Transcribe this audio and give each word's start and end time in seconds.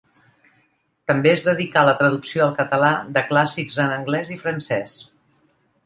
També 1.11 1.31
es 1.33 1.43
dedicà 1.49 1.83
a 1.85 1.87
la 1.89 1.93
traducció 2.01 2.47
al 2.47 2.57
català 2.63 2.91
de 3.19 3.25
clàssics 3.29 3.79
en 3.87 3.97
anglès 4.01 4.37
i 4.39 4.43
francès. 4.47 4.99